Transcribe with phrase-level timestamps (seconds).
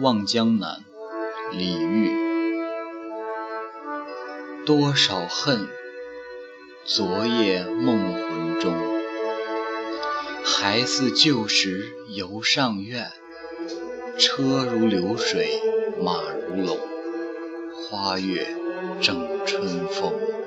[0.00, 0.82] 望江南
[1.52, 2.10] 李煜。
[4.64, 5.68] 多少恨
[6.84, 8.74] 昨夜梦魂中。
[10.42, 13.12] 还似旧时游上苑
[14.18, 15.60] 车如流水
[16.02, 16.78] 马如龙。
[17.74, 18.56] 花月
[19.02, 20.39] 正春风。